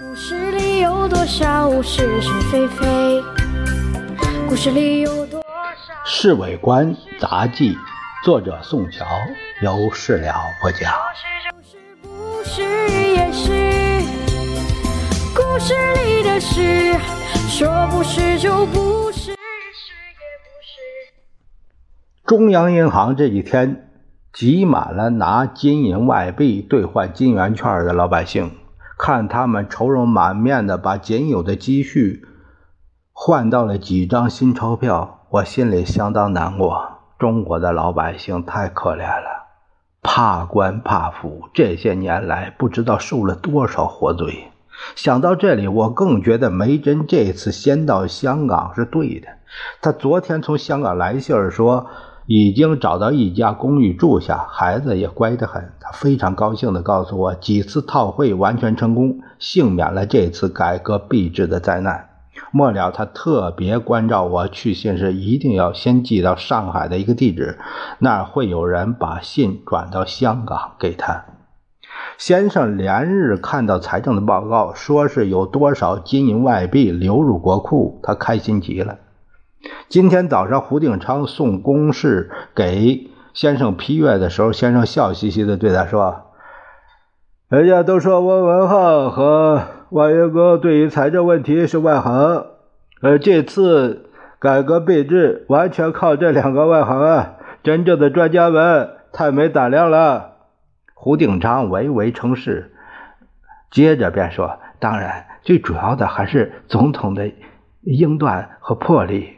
[0.00, 3.22] 故事里有多少是是非非？
[4.48, 5.44] 故事里有多少？
[6.06, 7.74] 《侍卫官杂记》，
[8.24, 9.04] 作者宋乔，
[9.60, 10.32] 由事了。
[12.00, 13.50] 不是也是？
[15.34, 16.94] 故事里的事，
[17.50, 19.36] 说不是就不是，是也
[20.42, 20.80] 不是。
[22.24, 23.90] 中央银行这几天
[24.32, 28.56] 挤满了拿金银外币兑换金圆券的老百姓，
[29.04, 32.24] 看他们愁容满面的把仅有的积蓄
[33.10, 35.26] 换到了几张新钞票。
[35.28, 39.48] 我心里相当难过，中国的老百姓太可怜了，
[40.02, 44.52] 怕官怕富，这些年来不知道受了多少活罪。
[44.94, 49.26] 想到这里，我更觉得梅珍这次先到香港是对的。
[49.80, 51.88] 他昨天从香港来信说，
[52.26, 55.72] 已经找到一家公寓住下，孩子也乖得很。
[55.80, 62.08] 他非常高兴地告诉我，几次套会完全成功，幸免了这次改革币制的灾难。
[62.50, 67.58] 末了，他特别关照我去信时一定要先寄到上海的一个地址，
[67.98, 71.24] 那儿会有人把信转到香港给他。
[72.18, 78.98] 先生连日看到财政的报告，说是有多少金银外币流入国库，他开心极了。
[79.88, 86.32] 今天早上胡定昌送公事给先生批阅的时候，先生笑嘻嘻地对他说
[87.48, 92.46] ：“人家都说温文浩和……”万元哥对于财政问题是外行，
[93.02, 97.34] 而这次改革币制完全靠这两个外行啊！
[97.62, 100.36] 真正的专家们太没胆量了。
[100.94, 102.72] 胡定昌唯唯称是，
[103.70, 107.30] 接着便说：“当然，最主要的还是总统的
[107.82, 109.36] 英断和魄力。”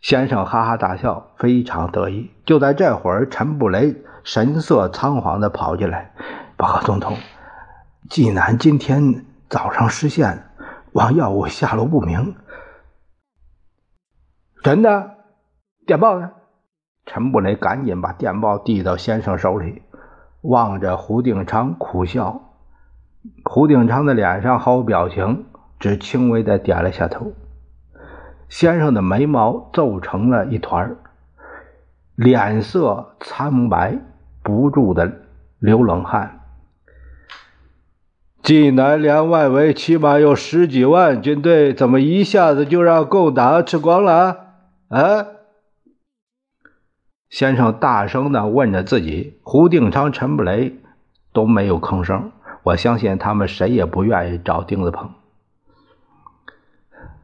[0.00, 2.30] 先生哈哈大笑，非常得意。
[2.46, 6.12] 就在这会儿，陈布雷神色仓皇地跑进来，
[6.56, 7.16] 报告总统。
[8.08, 10.44] 济南今天早上失陷，
[10.92, 12.34] 王耀武下落不明。
[14.62, 15.16] 真的？
[15.86, 16.32] 电报呢？
[17.04, 19.82] 陈布雷赶紧把电报递到先生手里，
[20.40, 22.40] 望着胡定昌苦笑。
[23.44, 25.44] 胡定昌的脸上毫无表情，
[25.78, 27.32] 只轻微的点了下头。
[28.50, 30.96] 先生的眉毛皱成了一团，
[32.16, 33.96] 脸色苍白，
[34.42, 35.10] 不住的
[35.60, 36.40] 流冷汗。
[38.42, 44.54] 济南连外围起码有十几万军队，怎么一下子就让共党吃光了？
[44.88, 45.26] 啊！
[47.28, 49.38] 先生大声的问着自己。
[49.44, 50.74] 胡定昌、陈布雷
[51.32, 52.32] 都没有吭声。
[52.64, 55.08] 我相信他们谁也不愿意找钉子碰。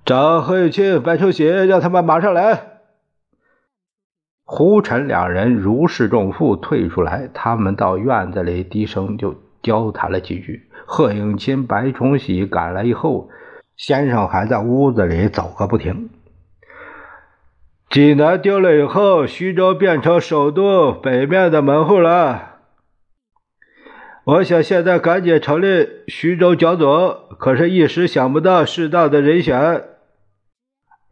[0.07, 2.79] 找何玉清、白崇禧，让他们马上来。
[4.45, 7.29] 胡陈两人如释重负，退出来。
[7.35, 9.35] 他们到院子里低声就
[9.65, 10.71] 交谈了几句。
[10.87, 13.31] 贺应钦、白崇禧赶来以后，
[13.77, 16.09] 先生还在屋子里走个不停。
[17.91, 22.59] 济南丢了以后，徐州变成首都北面的门户了。
[24.23, 29.83] 我想现在赶紧成立徐州剿总，可是一时想不到适当的人选。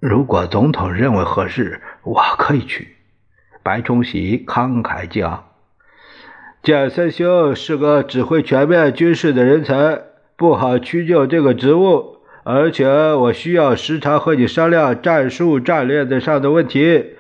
[0.07, 2.95] 如果总统认为合适，我可以去。
[3.63, 5.45] 白崇禧慷慨激昂。
[6.63, 10.03] 建三兄是个指挥全面军事的人才，
[10.37, 12.19] 不好屈就这个职务。
[12.43, 17.15] 而且我需要时常和你商量战术、战略的上的问题。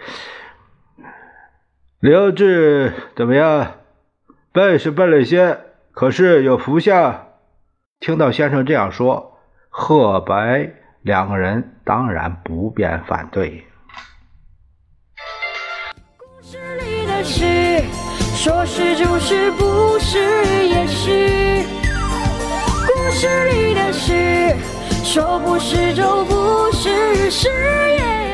[2.00, 3.76] 刘志怎么样？
[4.52, 5.58] 笨是笨了些，
[5.92, 7.28] 可是有福相。
[7.98, 9.38] 听到先生这样说，
[9.70, 10.74] 贺白
[11.04, 13.62] 两个人当然不便反对。
[16.16, 17.84] 故事里的事。
[18.36, 20.18] 说是就是，不是
[20.66, 21.62] 也是。
[22.86, 24.56] 故事里的事，
[25.04, 28.33] 说不是就不是，是也。